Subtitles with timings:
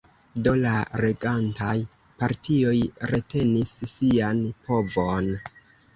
[0.45, 0.71] Do la
[1.03, 1.75] regantaj
[2.23, 2.75] partioj
[3.13, 5.31] retenis sian povon.